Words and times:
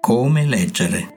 Come 0.00 0.46
leggere. 0.46 1.14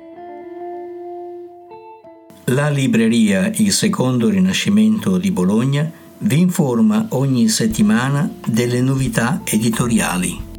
La 2.45 2.69
libreria 2.69 3.51
Il 3.55 3.71
Secondo 3.71 4.29
Rinascimento 4.29 5.17
di 5.17 5.31
Bologna 5.31 5.91
vi 6.19 6.39
informa 6.39 7.07
ogni 7.09 7.47
settimana 7.47 8.31
delle 8.45 8.81
novità 8.81 9.41
editoriali. 9.43 10.54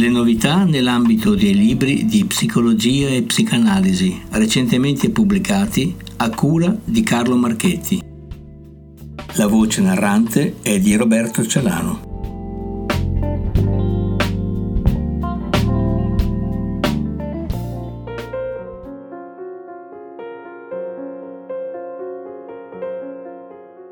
Le 0.00 0.08
novità 0.08 0.64
nell'ambito 0.64 1.34
dei 1.34 1.54
libri 1.54 2.06
di 2.06 2.24
psicologia 2.24 3.08
e 3.08 3.22
psicanalisi 3.22 4.18
recentemente 4.30 5.10
pubblicati 5.10 5.94
a 6.16 6.30
cura 6.30 6.74
di 6.82 7.02
Carlo 7.02 7.36
Marchetti. 7.36 8.00
La 9.34 9.46
voce 9.46 9.82
narrante 9.82 10.56
è 10.62 10.80
di 10.80 10.96
Roberto 10.96 11.46
Celano. 11.46 12.00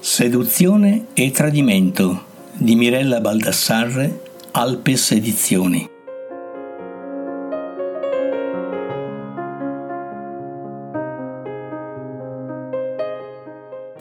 Seduzione 0.01 1.09
e 1.13 1.30
tradimento 1.33 2.25
di 2.55 2.77
Mirella 2.77 3.21
Baldassarre 3.21 4.23
Alpes 4.52 5.11
Edizioni. 5.11 5.97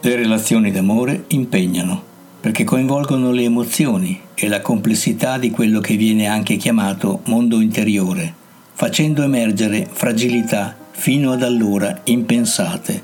Le 0.08 0.16
relazioni 0.16 0.72
d'amore 0.72 1.26
impegnano 1.28 2.02
perché 2.40 2.64
coinvolgono 2.64 3.30
le 3.32 3.44
emozioni 3.44 4.18
e 4.36 4.48
la 4.48 4.62
complessità 4.62 5.38
di 5.38 5.52
quello 5.52 5.82
che 5.82 5.98
viene 5.98 6.28
anche 6.28 6.56
chiamato 6.56 7.24
mondo 7.26 7.60
interiore, 7.60 8.34
facendo 8.72 9.22
emergere 9.22 9.86
fragilità 9.92 10.78
fino 10.92 11.34
ad 11.34 11.44
allora 11.44 12.04
impensate. 12.06 13.02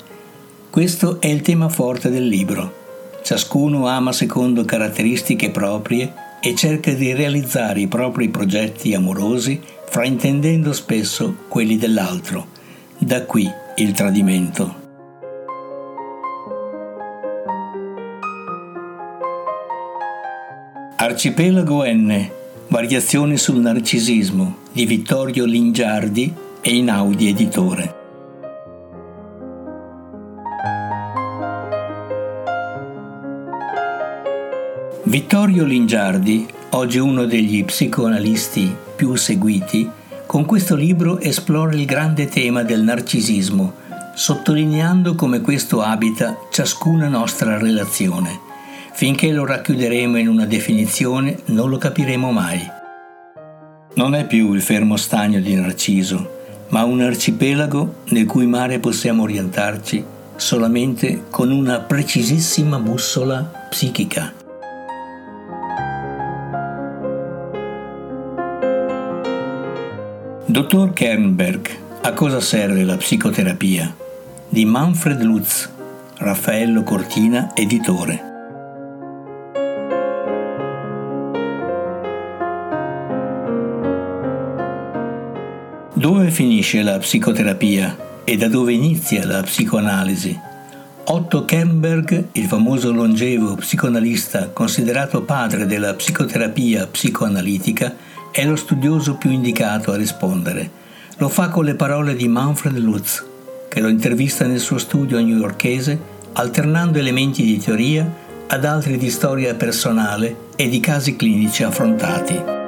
Questo 0.69 1.19
è 1.19 1.27
il 1.27 1.41
tema 1.41 1.67
forte 1.67 2.09
del 2.09 2.25
libro. 2.25 2.73
Ciascuno 3.21 3.85
ama 3.85 4.13
secondo 4.13 4.63
caratteristiche 4.63 5.49
proprie 5.49 6.13
e 6.39 6.55
cerca 6.55 6.93
di 6.93 7.11
realizzare 7.11 7.81
i 7.81 7.87
propri 7.87 8.29
progetti 8.29 8.93
amorosi 8.93 9.59
fraintendendo 9.89 10.71
spesso 10.71 11.35
quelli 11.49 11.75
dell'altro. 11.75 12.47
Da 12.97 13.25
qui 13.25 13.45
il 13.75 13.91
tradimento. 13.91 14.82
Arcipelago 21.03 21.83
N. 21.83 22.29
Variazioni 22.69 23.35
sul 23.35 23.59
narcisismo 23.59 24.59
di 24.71 24.85
Vittorio 24.85 25.43
Lingiardi 25.43 26.33
e 26.61 26.75
Inaudi 26.77 27.27
Editore. 27.27 27.95
Vittorio 35.03 35.65
Lingiardi, 35.65 36.47
oggi 36.69 36.99
uno 36.99 37.25
degli 37.25 37.65
psicoanalisti 37.65 38.73
più 38.95 39.13
seguiti, 39.15 39.89
con 40.25 40.45
questo 40.45 40.75
libro 40.75 41.19
esplora 41.19 41.73
il 41.73 41.83
grande 41.83 42.29
tema 42.29 42.63
del 42.63 42.81
narcisismo, 42.81 43.73
sottolineando 44.15 45.15
come 45.15 45.41
questo 45.41 45.81
abita 45.81 46.37
ciascuna 46.49 47.09
nostra 47.09 47.57
relazione. 47.57 48.51
Finché 48.95 49.31
lo 49.31 49.43
racchiuderemo 49.45 50.17
in 50.17 50.27
una 50.27 50.45
definizione 50.45 51.39
non 51.45 51.67
lo 51.69 51.77
capiremo 51.77 52.31
mai. 52.31 52.59
Non 53.95 54.13
è 54.13 54.27
più 54.27 54.53
il 54.53 54.61
fermo 54.61 54.97
stagno 54.97 55.39
di 55.39 55.55
Narciso, 55.55 56.41
ma 56.69 56.83
un 56.83 57.01
arcipelago 57.01 58.01
nel 58.09 58.27
cui 58.27 58.45
mare 58.45 58.77
possiamo 58.79 59.23
orientarci 59.23 60.03
solamente 60.35 61.23
con 61.31 61.51
una 61.51 61.79
precisissima 61.79 62.77
bussola 62.77 63.67
psichica. 63.69 64.33
Dottor 70.45 70.93
Kernberg, 70.93 71.67
a 72.01 72.13
cosa 72.13 72.39
serve 72.39 72.83
la 72.83 72.97
psicoterapia? 72.97 73.95
Di 74.47 74.65
Manfred 74.65 75.21
Lutz, 75.23 75.67
Raffaello 76.17 76.83
Cortina, 76.83 77.55
editore. 77.55 78.32
Dove 86.03 86.31
finisce 86.31 86.81
la 86.81 86.97
psicoterapia 86.97 88.25
e 88.25 88.35
da 88.35 88.49
dove 88.49 88.73
inizia 88.73 89.25
la 89.25 89.41
psicoanalisi? 89.41 90.37
Otto 91.05 91.45
Kernberg, 91.45 92.25
il 92.33 92.45
famoso 92.45 92.91
longevo 92.91 93.55
psicoanalista 93.55 94.49
considerato 94.49 95.21
padre 95.21 95.65
della 95.65 95.93
psicoterapia 95.93 96.87
psicoanalitica, 96.87 97.95
è 98.33 98.43
lo 98.43 98.57
studioso 98.57 99.15
più 99.15 99.31
indicato 99.31 99.93
a 99.93 99.95
rispondere. 99.95 100.69
Lo 101.19 101.29
fa 101.29 101.47
con 101.47 101.63
le 101.63 101.75
parole 101.75 102.17
di 102.17 102.27
Manfred 102.27 102.77
Lutz, 102.79 103.25
che 103.69 103.79
lo 103.79 103.87
intervista 103.87 104.45
nel 104.45 104.59
suo 104.59 104.79
studio 104.79 105.21
newyorkese, 105.21 105.97
alternando 106.33 106.99
elementi 106.99 107.43
di 107.45 107.57
teoria 107.59 108.13
ad 108.47 108.65
altri 108.65 108.97
di 108.97 109.09
storia 109.09 109.55
personale 109.55 110.35
e 110.57 110.67
di 110.67 110.81
casi 110.81 111.15
clinici 111.15 111.63
affrontati. 111.63 112.62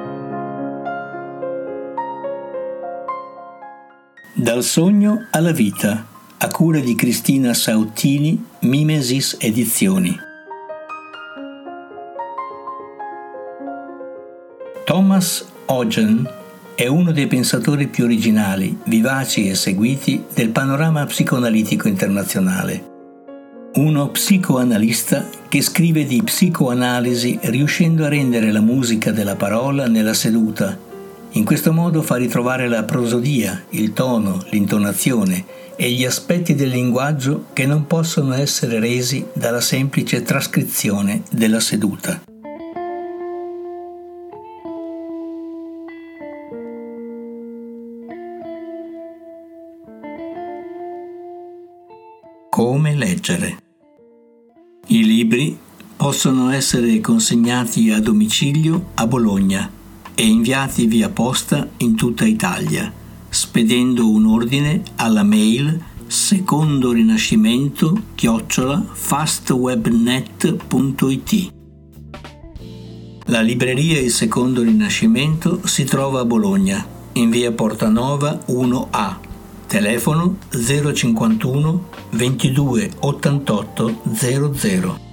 Dal 4.46 4.62
sogno 4.62 5.26
alla 5.32 5.50
vita, 5.50 6.06
a 6.38 6.46
cura 6.46 6.78
di 6.78 6.94
Cristina 6.94 7.52
Sauttini, 7.52 8.40
Mimesis 8.60 9.36
Edizioni. 9.40 10.16
Thomas 14.84 15.44
Ogen 15.64 16.30
è 16.76 16.86
uno 16.86 17.10
dei 17.10 17.26
pensatori 17.26 17.88
più 17.88 18.04
originali, 18.04 18.78
vivaci 18.84 19.48
e 19.48 19.56
seguiti 19.56 20.22
del 20.32 20.50
panorama 20.50 21.04
psicoanalitico 21.04 21.88
internazionale. 21.88 22.84
Uno 23.74 24.10
psicoanalista 24.10 25.28
che 25.48 25.60
scrive 25.60 26.04
di 26.04 26.22
psicoanalisi 26.22 27.36
riuscendo 27.42 28.04
a 28.04 28.08
rendere 28.08 28.52
la 28.52 28.60
musica 28.60 29.10
della 29.10 29.34
parola 29.34 29.88
nella 29.88 30.14
seduta. 30.14 30.85
In 31.36 31.44
questo 31.44 31.70
modo 31.70 32.00
fa 32.00 32.16
ritrovare 32.16 32.66
la 32.66 32.84
prosodia, 32.84 33.62
il 33.70 33.92
tono, 33.92 34.42
l'intonazione 34.52 35.44
e 35.76 35.90
gli 35.90 36.06
aspetti 36.06 36.54
del 36.54 36.70
linguaggio 36.70 37.48
che 37.52 37.66
non 37.66 37.86
possono 37.86 38.32
essere 38.32 38.80
resi 38.80 39.26
dalla 39.34 39.60
semplice 39.60 40.22
trascrizione 40.22 41.24
della 41.30 41.60
seduta. 41.60 42.22
Come 52.48 52.94
leggere. 52.94 53.56
I 54.86 55.04
libri 55.04 55.58
possono 55.96 56.50
essere 56.50 56.98
consegnati 57.00 57.90
a 57.90 58.00
domicilio 58.00 58.92
a 58.94 59.06
Bologna 59.06 59.75
e 60.16 60.26
inviati 60.26 60.86
via 60.86 61.10
posta 61.10 61.68
in 61.76 61.94
tutta 61.94 62.24
Italia, 62.24 62.92
spedendo 63.28 64.08
un 64.08 64.26
ordine 64.26 64.82
alla 64.96 65.22
mail 65.22 65.80
secondo 66.06 66.90
rinascimento 66.92 68.00
chiocciola 68.14 68.82
fastwebnet.it. 68.90 71.52
La 73.26 73.40
libreria 73.40 74.00
Il 74.00 74.12
Secondo 74.12 74.62
Rinascimento 74.62 75.60
si 75.64 75.84
trova 75.84 76.20
a 76.20 76.24
Bologna, 76.24 76.86
in 77.12 77.30
via 77.30 77.52
Portanova 77.52 78.44
1A 78.46 79.16
telefono 79.66 80.38
051 80.48 81.88
22 82.10 82.90
88 83.00 84.02
00 84.12 85.05